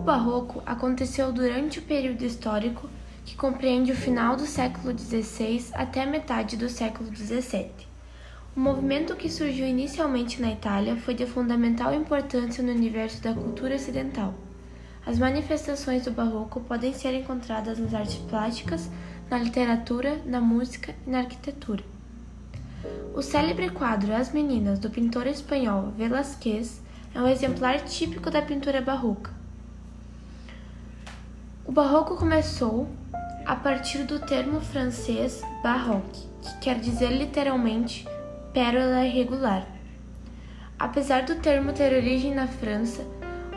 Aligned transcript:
Barroco 0.00 0.62
aconteceu 0.64 1.30
durante 1.30 1.78
o 1.78 1.82
período 1.82 2.24
histórico 2.24 2.88
que 3.24 3.36
compreende 3.36 3.92
o 3.92 3.96
final 3.96 4.34
do 4.34 4.46
século 4.46 4.98
XVI 4.98 5.66
até 5.74 6.02
a 6.02 6.06
metade 6.06 6.56
do 6.56 6.70
século 6.70 7.14
XVII. 7.14 7.70
O 8.56 8.60
movimento 8.60 9.14
que 9.14 9.28
surgiu 9.28 9.66
inicialmente 9.66 10.40
na 10.40 10.50
Itália 10.50 10.96
foi 10.96 11.14
de 11.14 11.26
fundamental 11.26 11.94
importância 11.94 12.64
no 12.64 12.72
universo 12.72 13.22
da 13.22 13.34
cultura 13.34 13.74
ocidental. 13.74 14.34
As 15.04 15.18
manifestações 15.18 16.04
do 16.04 16.10
Barroco 16.10 16.60
podem 16.60 16.94
ser 16.94 17.14
encontradas 17.14 17.78
nas 17.78 17.92
artes 17.92 18.16
plásticas, 18.16 18.90
na 19.28 19.38
literatura, 19.38 20.20
na 20.24 20.40
música 20.40 20.94
e 21.06 21.10
na 21.10 21.18
arquitetura. 21.18 21.84
O 23.14 23.20
célebre 23.20 23.68
quadro 23.68 24.14
As 24.14 24.32
Meninas, 24.32 24.78
do 24.78 24.88
pintor 24.88 25.26
espanhol 25.26 25.92
Velázquez, 25.96 26.80
é 27.14 27.20
um 27.20 27.28
exemplar 27.28 27.80
típico 27.84 28.30
da 28.30 28.40
pintura 28.40 28.80
barroca. 28.80 29.39
O 31.70 31.72
barroco 31.72 32.16
começou 32.16 32.88
a 33.46 33.54
partir 33.54 33.98
do 33.98 34.18
termo 34.18 34.60
francês 34.60 35.40
baroque, 35.62 36.26
que 36.42 36.58
quer 36.58 36.80
dizer 36.80 37.10
literalmente 37.10 38.08
pérola 38.52 39.06
irregular. 39.06 39.64
Apesar 40.76 41.22
do 41.22 41.36
termo 41.36 41.72
ter 41.72 41.92
origem 41.92 42.34
na 42.34 42.48
França, 42.48 43.06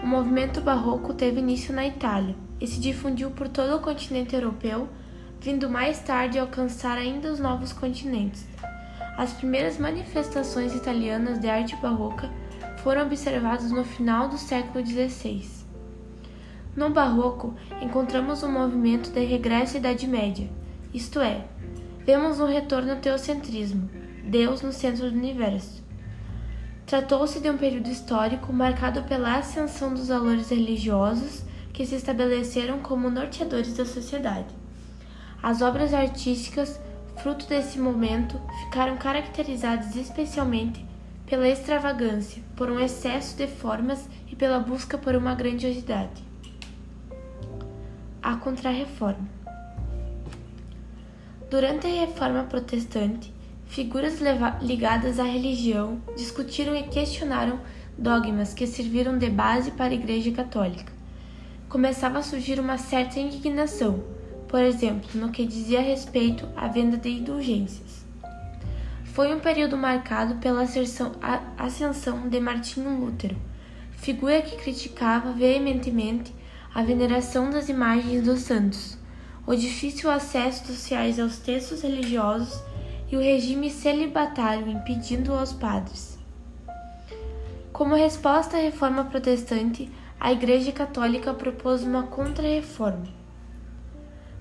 o 0.04 0.06
movimento 0.06 0.62
barroco 0.62 1.12
teve 1.16 1.40
início 1.40 1.74
na 1.74 1.88
Itália 1.88 2.36
e 2.62 2.68
se 2.68 2.80
difundiu 2.80 3.32
por 3.32 3.48
todo 3.48 3.78
o 3.78 3.82
continente 3.82 4.36
europeu, 4.36 4.88
vindo 5.42 5.68
mais 5.68 5.98
tarde 5.98 6.38
alcançar 6.38 7.00
ainda 7.00 7.32
os 7.32 7.40
novos 7.40 7.74
continentes. 7.74 8.46
As 9.18 9.34
primeiras 9.34 9.80
manifestações 9.80 10.76
italianas 10.76 11.40
de 11.40 11.50
arte 11.50 11.76
barroca 11.78 12.30
foram 12.84 13.08
observadas 13.08 13.72
no 13.72 13.84
final 13.84 14.30
do 14.30 14.38
século 14.38 14.86
XVI. 14.86 15.53
No 16.76 16.90
Barroco, 16.90 17.54
encontramos 17.80 18.42
um 18.42 18.52
movimento 18.52 19.12
de 19.12 19.24
regresso 19.24 19.76
à 19.76 19.80
Idade 19.80 20.08
Média, 20.08 20.50
isto 20.92 21.20
é, 21.20 21.46
vemos 22.04 22.40
um 22.40 22.48
retorno 22.48 22.94
ao 22.94 22.98
teocentrismo, 22.98 23.88
Deus 24.24 24.64
no 24.64 24.74
centro 24.74 25.08
do 25.08 25.16
universo. 25.16 25.84
Tratou-se 26.88 27.40
de 27.40 27.48
um 27.48 27.60
período 27.60 27.90
histórico 27.90 28.52
marcado 28.52 29.04
pela 29.04 29.38
ascensão 29.38 29.94
dos 29.94 30.08
valores 30.08 30.50
religiosos 30.50 31.44
que 31.72 31.86
se 31.86 31.94
estabeleceram 31.94 32.80
como 32.80 33.08
norteadores 33.08 33.78
da 33.78 33.86
sociedade. 33.86 34.56
As 35.44 35.62
obras 35.62 35.94
artísticas, 35.94 36.82
fruto 37.18 37.46
desse 37.46 37.78
momento, 37.78 38.42
ficaram 38.64 38.98
caracterizadas 38.98 39.96
especialmente 39.96 40.84
pela 41.28 41.48
extravagância, 41.48 42.42
por 42.56 42.72
um 42.72 42.80
excesso 42.80 43.38
de 43.38 43.46
formas 43.46 44.10
e 44.28 44.36
pela 44.36 44.58
busca 44.58 44.98
por 44.98 45.16
uma 45.16 45.36
grandiosidade. 45.36 46.33
A 48.24 48.38
Contrarreforma 48.38 49.28
Durante 51.52 51.88
a 51.88 51.90
Reforma 51.90 52.46
Protestante, 52.46 53.34
figuras 53.66 54.22
ligadas 54.62 55.20
à 55.20 55.26
religião 55.26 56.02
discutiram 56.16 56.74
e 56.74 56.84
questionaram 56.84 57.60
dogmas 57.98 58.54
que 58.54 58.66
serviram 58.66 59.18
de 59.18 59.30
base 59.30 59.72
para 59.72 59.92
a 59.92 59.94
Igreja 59.94 60.32
Católica. 60.32 60.94
Começava 61.68 62.20
a 62.20 62.24
surgir 62.24 62.62
uma 62.62 62.78
certa 62.78 63.20
indignação, 63.20 64.02
por 64.48 64.62
exemplo, 64.62 65.10
no 65.16 65.30
que 65.30 65.46
dizia 65.46 65.82
respeito 65.82 66.48
à 66.56 66.70
venda 66.70 66.96
de 66.96 67.10
indulgências. 67.10 68.06
Foi 69.04 69.36
um 69.36 69.40
período 69.42 69.76
marcado 69.76 70.36
pela 70.36 70.64
ascensão 71.58 72.30
de 72.30 72.40
Martinho 72.40 73.02
Lutero, 73.02 73.36
figura 73.92 74.42
que 74.42 74.56
criticava 74.56 75.34
veementemente 75.34 76.34
a 76.74 76.82
veneração 76.82 77.52
das 77.52 77.70
imagens 77.70 78.24
dos 78.24 78.40
santos, 78.40 78.98
o 79.46 79.56
difícil 79.56 80.10
acesso 80.10 80.66
dos 80.66 80.88
fiéis 80.88 81.20
aos 81.20 81.38
textos 81.38 81.84
religiosos 81.84 82.64
e 83.12 83.16
o 83.16 83.22
regime 83.22 83.70
celibatário 83.70 84.68
impedindo 84.68 85.34
aos 85.34 85.54
padres. 85.54 86.18
Como 87.72 87.94
resposta 87.94 88.58
à 88.58 88.60
reforma 88.60 89.06
protestante, 89.06 89.88
a 90.20 90.32
Igreja 90.32 90.72
Católica 90.72 91.32
propôs 91.34 91.84
uma 91.84 92.04
contra-reforma. 92.04 93.08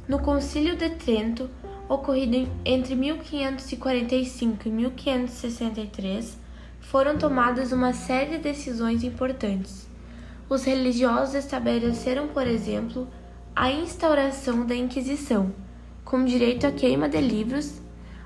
No 0.09 0.19
Concílio 0.19 0.75
de 0.75 0.89
Trento, 0.91 1.51
ocorrido 1.87 2.49
entre 2.65 2.95
1545 2.95 4.69
e 4.69 4.71
1563, 4.71 6.39
foram 6.81 7.19
tomadas 7.19 7.73
uma 7.73 7.93
série 7.93 8.33
de 8.33 8.39
decisões 8.39 9.05
importantes. 9.05 9.92
Os 10.53 10.65
religiosos 10.65 11.35
estabeleceram, 11.35 12.29
por 12.29 12.47
exemplo, 12.47 13.09
a 13.57 13.73
instauração 13.73 14.67
da 14.67 14.75
Inquisição, 14.75 15.51
com 16.05 16.27
direito 16.27 16.67
à 16.67 16.71
queima 16.71 17.09
de 17.09 17.19
livros, 17.23 17.81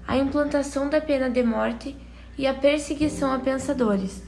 a 0.08 0.16
implantação 0.16 0.90
da 0.90 1.00
pena 1.00 1.30
de 1.30 1.44
morte 1.44 1.96
e 2.36 2.44
a 2.44 2.52
perseguição 2.52 3.32
a 3.32 3.38
pensadores. 3.38 4.24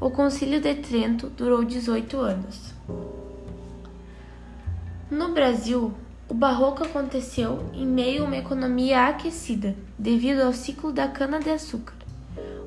O 0.00 0.08
Concílio 0.08 0.58
de 0.58 0.74
Trento 0.76 1.28
durou 1.28 1.62
18 1.62 2.16
anos. 2.16 2.72
No 5.10 5.34
Brasil, 5.34 5.92
o 6.26 6.32
barroco 6.32 6.82
aconteceu 6.82 7.68
em 7.74 7.86
meio 7.86 8.22
a 8.22 8.26
uma 8.26 8.38
economia 8.38 9.08
aquecida, 9.08 9.76
devido 9.98 10.40
ao 10.40 10.54
ciclo 10.54 10.90
da 10.90 11.08
cana-de-açúcar. 11.08 11.92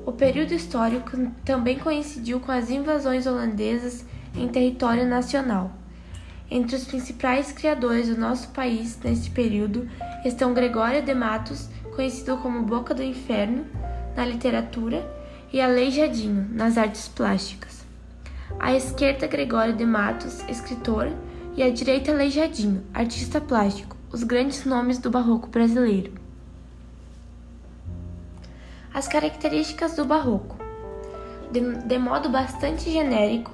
O 0.06 0.12
período 0.12 0.52
histórico 0.52 1.16
também 1.44 1.80
coincidiu 1.80 2.38
com 2.38 2.52
as 2.52 2.70
invasões 2.70 3.26
holandesas 3.26 4.06
em 4.38 4.48
território 4.48 5.06
nacional. 5.06 5.72
Entre 6.50 6.76
os 6.76 6.84
principais 6.84 7.52
criadores 7.52 8.08
do 8.08 8.16
nosso 8.18 8.48
país 8.48 8.98
neste 9.04 9.30
período 9.30 9.88
estão 10.24 10.54
Gregório 10.54 11.02
de 11.02 11.14
Matos, 11.14 11.68
conhecido 11.94 12.38
como 12.38 12.62
Boca 12.62 12.94
do 12.94 13.02
Inferno 13.02 13.66
na 14.16 14.24
literatura, 14.24 15.18
e 15.52 15.60
Aleijadinho 15.60 16.46
nas 16.52 16.76
artes 16.76 17.08
plásticas. 17.08 17.84
À 18.58 18.74
esquerda, 18.74 19.26
Gregório 19.26 19.74
de 19.74 19.84
Matos, 19.84 20.42
escritor, 20.48 21.10
e 21.56 21.62
à 21.62 21.70
direita 21.70 22.12
Aleijadinho, 22.12 22.84
artista 22.94 23.40
plástico, 23.40 23.96
os 24.12 24.22
grandes 24.22 24.64
nomes 24.64 24.98
do 24.98 25.10
barroco 25.10 25.48
brasileiro. 25.48 26.12
As 28.92 29.08
características 29.08 29.96
do 29.96 30.04
barroco. 30.04 30.56
De, 31.50 31.60
de 31.60 31.98
modo 31.98 32.28
bastante 32.28 32.90
genérico, 32.90 33.52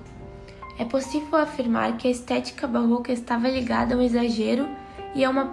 é 0.79 0.85
possível 0.85 1.39
afirmar 1.39 1.97
que 1.97 2.09
a 2.09 2.11
estética 2.11 2.67
barroca 2.67 3.13
estava 3.13 3.49
ligada 3.49 3.95
a 3.95 3.99
um 3.99 4.03
exagero 4.03 4.69
e 5.15 5.25
a 5.25 5.31
uma 5.31 5.53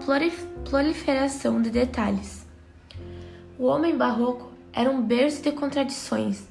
proliferação 0.69 1.61
de 1.61 1.69
detalhes. 1.69 2.45
O 3.57 3.65
homem 3.65 3.95
barroco 3.95 4.51
era 4.73 4.89
um 4.89 5.01
berço 5.01 5.43
de 5.43 5.51
contradições. 5.51 6.47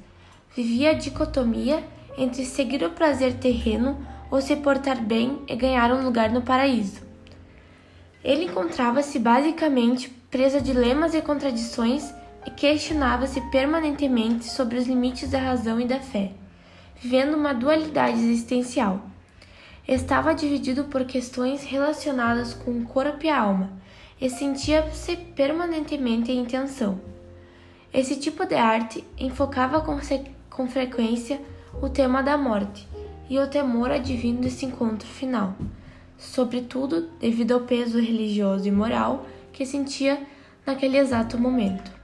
Vivia 0.54 0.90
a 0.90 0.94
dicotomia 0.94 1.82
entre 2.16 2.44
seguir 2.44 2.84
o 2.84 2.90
prazer 2.90 3.34
terreno 3.34 3.98
ou 4.30 4.40
se 4.40 4.54
portar 4.56 5.02
bem 5.02 5.42
e 5.48 5.56
ganhar 5.56 5.92
um 5.92 6.04
lugar 6.04 6.30
no 6.30 6.42
paraíso. 6.42 7.00
Ele 8.22 8.44
encontrava-se 8.44 9.18
basicamente 9.18 10.08
preso 10.30 10.58
a 10.58 10.60
dilemas 10.60 11.14
e 11.14 11.22
contradições 11.22 12.14
e 12.46 12.50
questionava-se 12.50 13.40
permanentemente 13.50 14.44
sobre 14.44 14.78
os 14.78 14.86
limites 14.86 15.30
da 15.30 15.38
razão 15.38 15.80
e 15.80 15.86
da 15.86 15.98
fé, 15.98 16.32
vivendo 17.00 17.34
uma 17.34 17.54
dualidade 17.54 18.18
existencial. 18.18 19.00
Estava 19.88 20.34
dividido 20.34 20.84
por 20.84 21.04
questões 21.04 21.64
relacionadas 21.64 22.52
com 22.52 22.70
o 22.72 22.84
corpo 22.84 23.24
e 23.24 23.28
a 23.28 23.40
alma 23.40 23.70
e 24.20 24.28
sentia-se 24.28 25.16
permanentemente 25.16 26.30
em 26.30 26.44
tensão. 26.44 27.00
Esse 27.92 28.16
tipo 28.16 28.44
de 28.44 28.54
arte 28.54 29.02
enfocava 29.18 29.80
com, 29.80 29.98
com 30.50 30.68
frequência 30.68 31.40
o 31.80 31.88
tema 31.88 32.22
da 32.22 32.36
morte, 32.36 32.86
e 33.30 33.38
o 33.38 33.46
temor 33.46 33.90
advindo 33.90 34.42
desse 34.42 34.66
encontro 34.66 35.08
final, 35.08 35.54
sobretudo 36.18 37.08
devido 37.20 37.52
ao 37.52 37.60
peso 37.60 37.98
religioso 37.98 38.66
e 38.66 38.72
moral 38.72 39.26
que 39.52 39.64
sentia 39.64 40.20
naquele 40.66 40.98
exato 40.98 41.38
momento. 41.38 41.99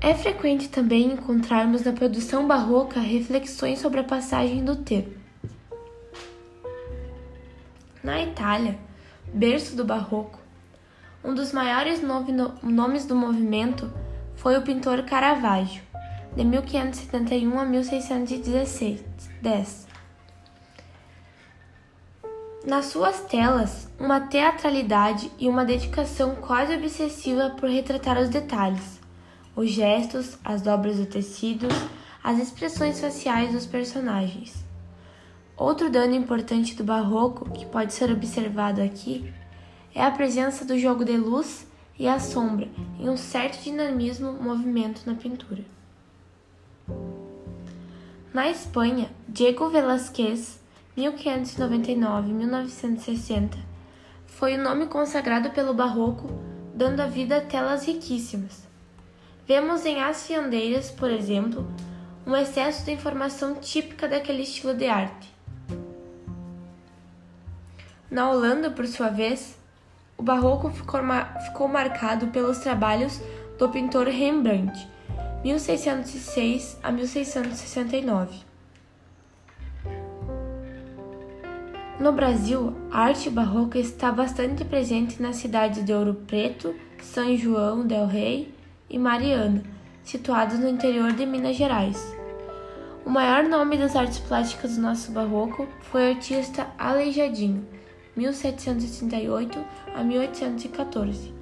É 0.00 0.14
frequente 0.14 0.68
também 0.68 1.12
encontrarmos 1.12 1.82
na 1.82 1.92
produção 1.92 2.46
barroca 2.46 3.00
reflexões 3.00 3.78
sobre 3.78 4.00
a 4.00 4.04
passagem 4.04 4.64
do 4.64 4.76
tempo. 4.76 5.18
Na 8.02 8.22
Itália, 8.22 8.78
berço 9.32 9.74
do 9.74 9.84
barroco, 9.84 10.38
um 11.24 11.32
dos 11.34 11.52
maiores 11.52 12.02
nomes 12.02 13.06
do 13.06 13.14
movimento 13.14 13.90
foi 14.36 14.58
o 14.58 14.62
pintor 14.62 15.04
Caravaggio, 15.04 15.82
de 16.36 16.44
1571 16.44 17.58
a 17.58 17.64
1616. 17.64 19.02
10. 19.40 19.86
Nas 22.66 22.86
suas 22.86 23.20
telas, 23.20 23.90
uma 23.98 24.20
teatralidade 24.20 25.30
e 25.38 25.48
uma 25.48 25.64
dedicação 25.64 26.34
quase 26.36 26.74
obsessiva 26.74 27.50
por 27.58 27.68
retratar 27.68 28.18
os 28.18 28.28
detalhes, 28.28 29.00
os 29.56 29.70
gestos, 29.70 30.38
as 30.44 30.62
dobras 30.62 30.98
do 30.98 31.06
tecido, 31.06 31.66
as 32.22 32.38
expressões 32.38 33.00
faciais 33.00 33.52
dos 33.52 33.66
personagens. 33.66 34.64
Outro 35.56 35.90
dano 35.90 36.14
importante 36.14 36.74
do 36.74 36.82
barroco, 36.82 37.48
que 37.50 37.64
pode 37.66 37.94
ser 37.94 38.10
observado 38.10 38.82
aqui, 38.82 39.32
é 39.94 40.02
a 40.02 40.10
presença 40.10 40.64
do 40.64 40.76
jogo 40.78 41.04
de 41.04 41.16
luz 41.16 41.64
e 41.96 42.08
a 42.08 42.18
sombra 42.18 42.66
em 42.98 43.08
um 43.08 43.16
certo 43.16 43.62
dinamismo 43.62 44.32
movimento 44.32 45.02
na 45.06 45.14
pintura. 45.14 45.64
Na 48.32 48.50
Espanha, 48.50 49.08
Diego 49.28 49.68
Velázquez, 49.68 50.58
1599-1960, 50.98 53.56
foi 54.26 54.56
o 54.56 54.62
nome 54.62 54.86
consagrado 54.86 55.50
pelo 55.50 55.72
barroco, 55.72 56.26
dando 56.74 56.98
a 57.00 57.06
vida 57.06 57.36
a 57.36 57.40
telas 57.40 57.86
riquíssimas. 57.86 58.73
Vemos 59.46 59.84
em 59.84 60.00
As 60.00 60.26
Fiandeiras, 60.26 60.90
por 60.90 61.10
exemplo, 61.10 61.68
um 62.26 62.34
excesso 62.34 62.82
de 62.82 62.92
informação 62.92 63.56
típica 63.56 64.08
daquele 64.08 64.42
estilo 64.42 64.72
de 64.72 64.86
arte. 64.86 65.34
Na 68.10 68.30
Holanda, 68.30 68.70
por 68.70 68.86
sua 68.86 69.10
vez, 69.10 69.58
o 70.16 70.22
barroco 70.22 70.70
ficou, 70.70 71.02
mar 71.02 71.38
ficou 71.42 71.68
marcado 71.68 72.28
pelos 72.28 72.58
trabalhos 72.58 73.20
do 73.58 73.68
pintor 73.68 74.06
Rembrandt, 74.06 74.88
1606 75.42 76.78
a 76.82 76.90
1669. 76.90 78.38
No 82.00 82.12
Brasil, 82.12 82.74
a 82.90 83.02
arte 83.02 83.28
barroca 83.28 83.78
está 83.78 84.10
bastante 84.10 84.64
presente 84.64 85.20
nas 85.20 85.36
cidades 85.36 85.84
de 85.84 85.92
Ouro 85.92 86.14
Preto, 86.26 86.74
São 87.02 87.36
João 87.36 87.86
del 87.86 88.06
Rei 88.06 88.54
e 88.88 88.98
Mariana, 88.98 89.62
situadas 90.02 90.58
no 90.58 90.68
interior 90.68 91.12
de 91.12 91.24
Minas 91.26 91.56
Gerais. 91.56 92.14
O 93.04 93.10
maior 93.10 93.44
nome 93.44 93.76
das 93.76 93.94
artes 93.96 94.18
plásticas 94.18 94.76
do 94.76 94.82
nosso 94.82 95.12
barroco 95.12 95.68
foi 95.82 96.08
o 96.08 96.14
artista 96.14 96.66
Aleijadinho, 96.78 97.66
1738 98.16 99.58
a 99.94 100.02
1814. 100.02 101.34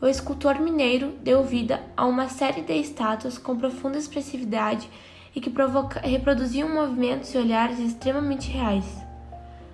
O 0.00 0.06
escultor 0.06 0.60
mineiro 0.60 1.12
deu 1.22 1.42
vida 1.44 1.82
a 1.96 2.06
uma 2.06 2.28
série 2.28 2.62
de 2.62 2.72
estátuas 2.74 3.38
com 3.38 3.56
profunda 3.56 3.98
expressividade 3.98 4.88
e 5.34 5.40
que 5.40 5.52
reproduziam 6.02 6.68
movimentos 6.68 7.34
e 7.34 7.38
olhares 7.38 7.78
extremamente 7.78 8.50
reais. 8.50 8.84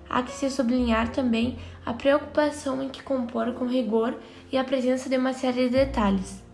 Há 0.09 0.23
que 0.23 0.31
se 0.31 0.49
sublinhar 0.49 1.09
também 1.09 1.57
a 1.85 1.93
preocupação 1.93 2.81
em 2.81 2.89
que 2.89 3.03
compor 3.03 3.53
com 3.53 3.65
rigor 3.65 4.15
e 4.51 4.57
a 4.57 4.63
presença 4.63 5.09
de 5.09 5.17
uma 5.17 5.33
série 5.33 5.65
de 5.65 5.69
detalhes. 5.69 6.48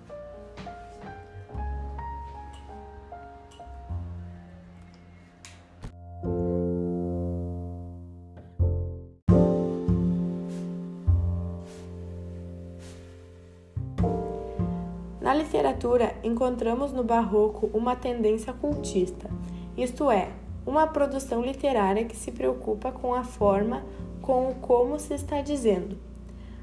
Literatura, 15.85 16.15
encontramos 16.23 16.91
no 16.91 17.03
Barroco 17.03 17.69
uma 17.71 17.95
tendência 17.95 18.51
cultista, 18.51 19.29
isto 19.77 20.09
é, 20.09 20.29
uma 20.65 20.87
produção 20.87 21.43
literária 21.43 22.05
que 22.05 22.15
se 22.15 22.31
preocupa 22.31 22.91
com 22.91 23.13
a 23.13 23.23
forma, 23.23 23.83
com 24.19 24.49
o 24.49 24.55
como 24.55 24.99
se 24.99 25.13
está 25.13 25.41
dizendo. 25.41 25.95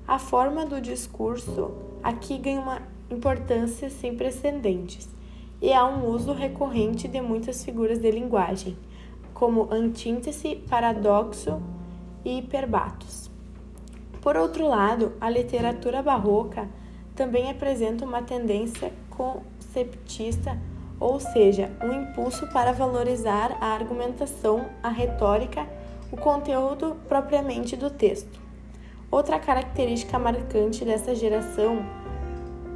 A 0.09 0.19
forma 0.19 0.67
do 0.67 0.81
discurso 0.81 1.71
aqui 2.03 2.37
ganha 2.37 2.61
uma 2.61 2.83
importância 3.09 3.89
sem 3.89 4.17
precedentes 4.17 5.09
e 5.61 5.73
há 5.73 5.87
um 5.87 6.09
uso 6.09 6.33
recorrente 6.33 7.07
de 7.07 7.21
muitas 7.21 7.65
figuras 7.65 8.01
de 8.01 8.11
linguagem, 8.11 8.77
como 9.33 9.73
antíntese, 9.73 10.57
paradoxo 10.69 11.63
e 12.25 12.39
hiperbatos. 12.39 13.31
Por 14.21 14.37
outro 14.37 14.67
lado, 14.67 15.13
a 15.21 15.31
literatura 15.31 16.03
barroca 16.03 16.69
também 17.15 17.51
apresenta 17.51 18.05
uma 18.05 18.23
tendência 18.23 18.93
conceptista, 19.11 20.59
ou 20.99 21.21
seja, 21.21 21.71
um 21.83 21.93
impulso 21.93 22.47
para 22.49 22.73
valorizar 22.73 23.57
a 23.61 23.67
argumentação, 23.75 24.67
a 24.83 24.89
retórica, 24.89 25.67
o 26.11 26.17
conteúdo 26.17 26.97
propriamente 27.09 27.77
do 27.77 27.91
texto. 27.91 28.41
Outra 29.11 29.39
característica 29.39 30.19
marcante 30.19 30.85
dessa 30.85 31.15
geração 31.15 31.85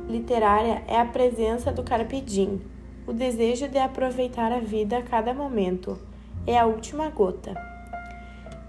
literária 0.09 0.83
é 0.87 1.00
a 1.00 1.05
presença 1.05 1.73
do 1.73 1.83
carpe 1.83 2.21
diem, 2.21 2.61
o 3.06 3.12
desejo 3.12 3.69
de 3.69 3.79
aproveitar 3.79 4.53
a 4.53 4.59
vida 4.59 4.99
a 4.99 5.03
cada 5.03 5.33
momento. 5.33 5.99
É 6.47 6.59
a 6.59 6.67
última 6.67 7.09
gota. 7.09 7.55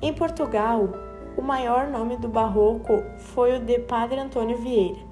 Em 0.02 0.14
Portugal, 0.14 0.90
o 1.36 1.42
maior 1.42 1.88
nome 1.88 2.18
do 2.18 2.28
barroco 2.28 3.04
foi 3.18 3.58
o 3.58 3.60
de 3.60 3.80
Padre 3.80 4.20
Antônio 4.20 4.58
Vieira 4.58 5.07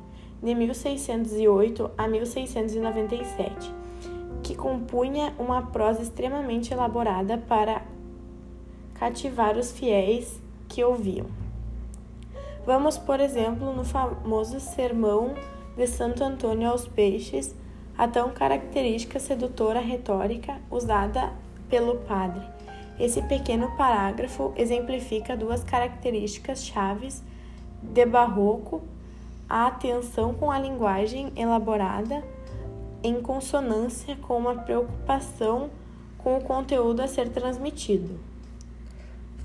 de 0.45 0.53
1608 0.53 1.89
a 1.97 2.07
1697, 2.07 3.73
que 4.43 4.53
compunha 4.53 5.33
uma 5.39 5.63
prosa 5.63 6.03
extremamente 6.03 6.71
elaborada 6.71 7.35
para 7.35 7.81
cativar 8.93 9.57
os 9.57 9.71
fiéis 9.71 10.39
que 10.67 10.83
ouviam. 10.83 11.25
Vamos, 12.63 12.95
por 12.95 13.19
exemplo, 13.19 13.73
no 13.73 13.83
famoso 13.83 14.59
Sermão 14.59 15.33
de 15.75 15.87
Santo 15.87 16.23
Antônio 16.23 16.69
aos 16.69 16.87
Peixes, 16.87 17.55
a 17.97 18.07
tão 18.07 18.29
característica 18.29 19.19
sedutora 19.19 19.79
retórica 19.79 20.61
usada 20.69 21.33
pelo 21.67 21.95
padre. 22.01 22.45
Esse 22.99 23.19
pequeno 23.23 23.75
parágrafo 23.75 24.53
exemplifica 24.55 25.35
duas 25.35 25.63
características 25.63 26.63
chaves 26.63 27.23
de 27.81 28.05
barroco 28.05 28.83
a 29.49 29.67
atenção 29.67 30.33
com 30.33 30.51
a 30.51 30.59
linguagem 30.59 31.31
elaborada 31.35 32.23
em 33.03 33.21
consonância 33.21 34.15
com 34.15 34.37
uma 34.37 34.55
preocupação 34.55 35.69
com 36.17 36.37
o 36.37 36.41
conteúdo 36.41 37.01
a 37.01 37.07
ser 37.07 37.29
transmitido. 37.29 38.19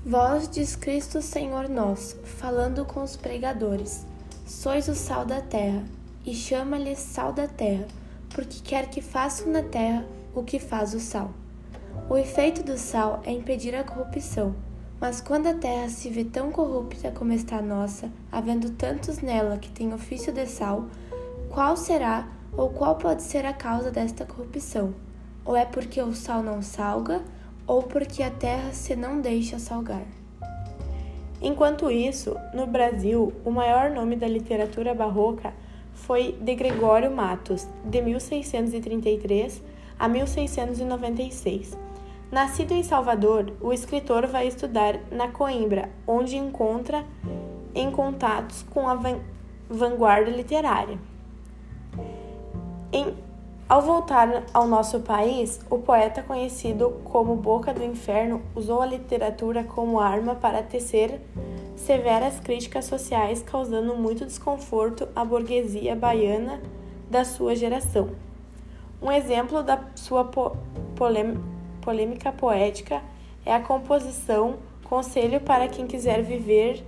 Vós 0.03 0.49
diz 0.49 0.75
Cristo 0.75 1.21
Senhor 1.21 1.69
nosso, 1.69 2.17
falando 2.23 2.83
com 2.85 3.03
os 3.03 3.15
pregadores, 3.15 4.05
sois 4.47 4.87
o 4.87 4.95
sal 4.95 5.23
da 5.23 5.41
terra, 5.41 5.83
e 6.25 6.33
chama-lhe 6.33 6.95
sal 6.95 7.31
da 7.31 7.47
terra, 7.47 7.85
porque 8.29 8.59
quer 8.63 8.89
que 8.89 9.01
façam 9.01 9.51
na 9.51 9.61
terra 9.61 10.03
o 10.33 10.43
que 10.43 10.57
faz 10.57 10.95
o 10.95 10.99
sal. 10.99 11.29
O 12.09 12.17
efeito 12.17 12.63
do 12.63 12.77
sal 12.79 13.21
é 13.23 13.31
impedir 13.31 13.75
a 13.75 13.83
corrupção 13.83 14.55
mas 15.01 15.19
quando 15.19 15.47
a 15.47 15.53
terra 15.55 15.89
se 15.89 16.09
vê 16.11 16.23
tão 16.23 16.51
corrupta 16.51 17.11
como 17.11 17.33
está 17.33 17.57
a 17.57 17.61
nossa, 17.61 18.11
havendo 18.31 18.69
tantos 18.69 19.17
nela 19.17 19.57
que 19.57 19.71
têm 19.71 19.95
ofício 19.95 20.31
de 20.31 20.45
sal, 20.45 20.85
qual 21.49 21.75
será 21.75 22.27
ou 22.55 22.69
qual 22.69 22.95
pode 22.95 23.23
ser 23.23 23.43
a 23.43 23.51
causa 23.51 23.89
desta 23.89 24.25
corrupção? 24.25 24.93
Ou 25.43 25.55
é 25.55 25.65
porque 25.65 25.99
o 25.99 26.13
sal 26.13 26.43
não 26.43 26.61
salga, 26.61 27.23
ou 27.65 27.81
porque 27.81 28.21
a 28.21 28.29
terra 28.29 28.73
se 28.73 28.95
não 28.95 29.19
deixa 29.19 29.57
salgar? 29.57 30.05
Enquanto 31.41 31.89
isso, 31.89 32.37
no 32.53 32.67
Brasil, 32.67 33.33
o 33.43 33.49
maior 33.49 33.89
nome 33.89 34.15
da 34.15 34.27
literatura 34.27 34.93
barroca 34.93 35.51
foi 35.93 36.37
de 36.39 36.53
Gregório 36.53 37.09
Matos, 37.09 37.67
de 37.83 38.01
1633 38.03 39.63
a 39.97 40.07
1696 40.07 41.90
Nascido 42.31 42.71
em 42.71 42.81
Salvador, 42.81 43.51
o 43.59 43.73
escritor 43.73 44.25
vai 44.25 44.47
estudar 44.47 44.97
na 45.11 45.27
Coimbra, 45.27 45.89
onde 46.07 46.37
encontra 46.37 47.03
em 47.75 47.91
contatos 47.91 48.63
com 48.69 48.87
a 48.87 48.97
vanguarda 49.69 50.31
literária. 50.31 50.97
Em, 52.93 53.13
ao 53.67 53.81
voltar 53.81 54.45
ao 54.53 54.65
nosso 54.65 55.01
país, 55.01 55.59
o 55.69 55.79
poeta 55.79 56.23
conhecido 56.23 57.01
como 57.03 57.35
Boca 57.35 57.73
do 57.73 57.83
Inferno 57.83 58.41
usou 58.55 58.81
a 58.81 58.85
literatura 58.85 59.65
como 59.65 59.99
arma 59.99 60.33
para 60.33 60.63
tecer 60.63 61.19
severas 61.75 62.39
críticas 62.39 62.85
sociais, 62.85 63.43
causando 63.43 63.93
muito 63.97 64.25
desconforto 64.25 65.05
à 65.13 65.25
burguesia 65.25 65.97
baiana 65.97 66.61
da 67.09 67.25
sua 67.25 67.57
geração. 67.57 68.11
Um 69.01 69.11
exemplo 69.11 69.61
da 69.61 69.81
sua 69.95 70.23
po 70.23 70.55
polêmica 70.95 71.50
polêmica 71.81 72.31
poética 72.31 73.01
é 73.45 73.53
a 73.53 73.59
composição 73.59 74.57
Conselho 74.91 75.39
para 75.39 75.69
quem 75.69 75.87
quiser 75.87 76.21
viver 76.21 76.85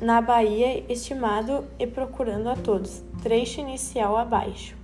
na 0.00 0.20
Bahia, 0.20 0.84
estimado 0.92 1.64
e 1.78 1.86
procurando 1.86 2.48
a 2.48 2.56
todos, 2.56 3.04
trecho 3.22 3.60
inicial 3.60 4.16
abaixo. 4.16 4.76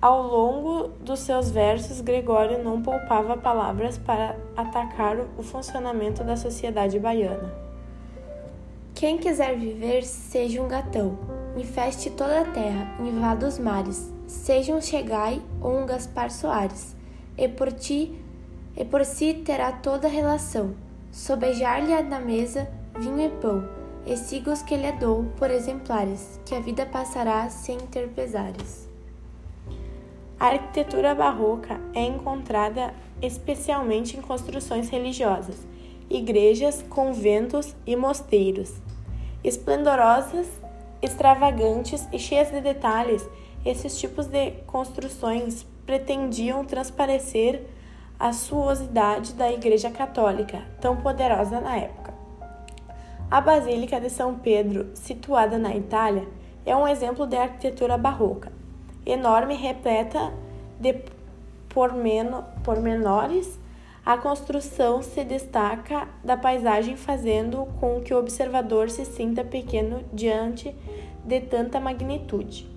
Ao 0.00 0.22
longo 0.22 0.88
dos 1.00 1.20
seus 1.20 1.50
versos, 1.50 2.00
Gregório 2.00 2.64
não 2.64 2.80
poupava 2.80 3.36
palavras 3.36 3.98
para 3.98 4.36
atacar 4.56 5.18
o 5.36 5.42
funcionamento 5.42 6.24
da 6.24 6.34
sociedade 6.34 6.98
baiana. 6.98 7.52
Quem 8.94 9.18
quiser 9.18 9.54
viver, 9.54 10.02
seja 10.02 10.62
um 10.62 10.68
gatão, 10.68 11.18
infeste 11.58 12.08
toda 12.08 12.40
a 12.40 12.44
terra, 12.44 12.96
invada 13.00 13.46
os 13.46 13.58
mares, 13.58 14.10
seja 14.26 14.74
um 14.74 14.80
Chegai 14.80 15.42
ou 15.60 15.78
um 15.78 15.84
Gaspar 15.84 16.30
Soares, 16.30 16.96
e 17.36 17.46
por 17.48 17.70
ti 17.70 18.23
e 18.76 18.84
por 18.84 19.04
si 19.04 19.34
terá 19.34 19.72
toda 19.72 20.08
relação. 20.08 20.74
Sobejar-lhe 21.12 22.02
na 22.02 22.18
mesa 22.18 22.68
vinho 22.98 23.20
e 23.20 23.28
pão, 23.28 23.68
e 24.06 24.16
siga 24.16 24.52
os 24.52 24.62
que 24.62 24.76
lhe 24.76 24.92
dou 24.92 25.24
por 25.36 25.50
exemplares, 25.50 26.40
que 26.44 26.54
a 26.54 26.60
vida 26.60 26.84
passará 26.84 27.48
sem 27.48 27.78
ter 27.78 28.08
pesares. 28.08 28.88
A 30.38 30.48
arquitetura 30.48 31.14
barroca 31.14 31.80
é 31.94 32.02
encontrada 32.02 32.92
especialmente 33.22 34.16
em 34.16 34.20
construções 34.20 34.88
religiosas, 34.88 35.56
igrejas, 36.10 36.82
conventos 36.82 37.74
e 37.86 37.96
mosteiros. 37.96 38.72
Esplendorosas, 39.42 40.48
extravagantes 41.00 42.06
e 42.12 42.18
cheias 42.18 42.50
de 42.50 42.60
detalhes, 42.60 43.26
esses 43.64 43.98
tipos 43.98 44.26
de 44.26 44.50
construções 44.66 45.64
pretendiam 45.86 46.64
transparecer 46.64 47.66
a 48.18 48.32
suosidade 48.32 49.34
da 49.34 49.52
Igreja 49.52 49.90
Católica, 49.90 50.62
tão 50.80 50.96
poderosa 50.96 51.60
na 51.60 51.76
época. 51.76 52.14
A 53.30 53.40
Basílica 53.40 54.00
de 54.00 54.10
São 54.10 54.38
Pedro, 54.38 54.90
situada 54.94 55.58
na 55.58 55.74
Itália, 55.74 56.26
é 56.64 56.74
um 56.76 56.86
exemplo 56.86 57.26
de 57.26 57.36
arquitetura 57.36 57.98
barroca, 57.98 58.52
enorme 59.04 59.54
e 59.54 59.58
repleta 59.58 60.32
de 60.78 61.02
pormenores. 62.62 63.58
A 64.06 64.16
construção 64.16 65.02
se 65.02 65.24
destaca 65.24 66.06
da 66.22 66.36
paisagem, 66.36 66.96
fazendo 66.96 67.66
com 67.80 68.00
que 68.00 68.14
o 68.14 68.18
observador 68.18 68.90
se 68.90 69.04
sinta 69.04 69.42
pequeno 69.42 70.04
diante 70.12 70.74
de 71.24 71.40
tanta 71.40 71.80
magnitude. 71.80 72.73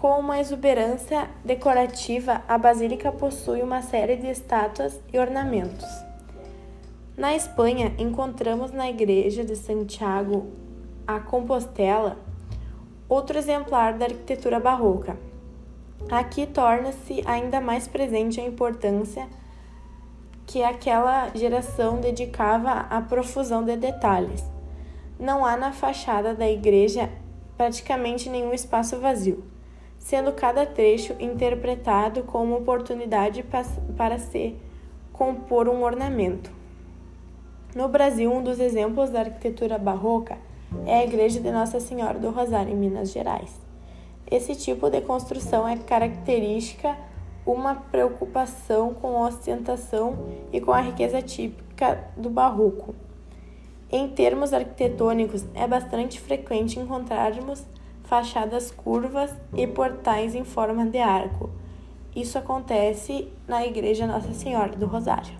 Com 0.00 0.18
uma 0.18 0.40
exuberância 0.40 1.28
decorativa, 1.44 2.42
a 2.48 2.56
basílica 2.56 3.12
possui 3.12 3.60
uma 3.60 3.82
série 3.82 4.16
de 4.16 4.28
estátuas 4.28 4.98
e 5.12 5.18
ornamentos. 5.18 5.86
Na 7.18 7.36
Espanha, 7.36 7.92
encontramos 7.98 8.72
na 8.72 8.88
igreja 8.88 9.44
de 9.44 9.54
Santiago 9.54 10.46
a 11.06 11.20
Compostela 11.20 12.16
outro 13.10 13.36
exemplar 13.36 13.92
da 13.92 14.06
arquitetura 14.06 14.58
barroca. 14.58 15.18
Aqui 16.10 16.46
torna-se 16.46 17.22
ainda 17.26 17.60
mais 17.60 17.86
presente 17.86 18.40
a 18.40 18.46
importância 18.46 19.28
que 20.46 20.62
aquela 20.62 21.28
geração 21.34 22.00
dedicava 22.00 22.70
à 22.88 23.02
profusão 23.02 23.62
de 23.62 23.76
detalhes. 23.76 24.42
Não 25.18 25.44
há 25.44 25.58
na 25.58 25.72
fachada 25.72 26.34
da 26.34 26.50
igreja 26.50 27.10
praticamente 27.54 28.30
nenhum 28.30 28.54
espaço 28.54 28.98
vazio 28.98 29.49
sendo 30.00 30.32
cada 30.32 30.66
trecho 30.66 31.14
interpretado 31.20 32.24
como 32.24 32.56
oportunidade 32.56 33.44
para 33.96 34.18
se 34.18 34.56
compor 35.12 35.68
um 35.68 35.84
ornamento. 35.84 36.50
No 37.76 37.86
Brasil, 37.86 38.32
um 38.32 38.42
dos 38.42 38.58
exemplos 38.58 39.10
da 39.10 39.20
arquitetura 39.20 39.78
barroca 39.78 40.38
é 40.86 41.00
a 41.00 41.04
Igreja 41.04 41.38
de 41.38 41.52
Nossa 41.52 41.78
Senhora 41.78 42.18
do 42.18 42.30
Rosário, 42.30 42.72
em 42.72 42.76
Minas 42.76 43.12
Gerais. 43.12 43.54
Esse 44.28 44.56
tipo 44.56 44.88
de 44.88 45.00
construção 45.02 45.68
é 45.68 45.76
característica 45.76 46.96
uma 47.44 47.74
preocupação 47.74 48.94
com 48.94 49.22
a 49.22 49.28
ostentação 49.28 50.16
e 50.52 50.60
com 50.60 50.72
a 50.72 50.80
riqueza 50.80 51.20
típica 51.20 52.08
do 52.16 52.30
barroco. 52.30 52.94
Em 53.90 54.08
termos 54.08 54.52
arquitetônicos, 54.52 55.44
é 55.54 55.66
bastante 55.66 56.20
frequente 56.20 56.78
encontrarmos 56.78 57.64
fachadas 58.10 58.72
curvas 58.72 59.32
e 59.56 59.68
portais 59.68 60.34
em 60.34 60.44
forma 60.44 60.84
de 60.84 60.98
arco. 60.98 61.48
Isso 62.14 62.36
acontece 62.36 63.28
na 63.46 63.64
Igreja 63.64 64.04
Nossa 64.04 64.34
Senhora 64.34 64.76
do 64.76 64.84
Rosário. 64.84 65.32